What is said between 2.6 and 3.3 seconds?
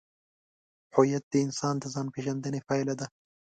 پایله ده.